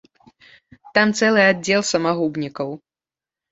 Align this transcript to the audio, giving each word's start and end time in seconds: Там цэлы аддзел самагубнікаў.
Там 0.99 1.07
цэлы 1.19 1.45
аддзел 1.51 1.81
самагубнікаў. 1.93 2.69